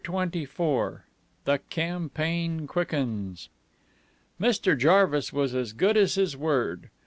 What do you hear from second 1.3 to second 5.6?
THE CAMPAIGN QUICKENS Mr. Jarvis was